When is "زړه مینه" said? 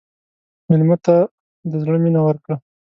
1.83-2.21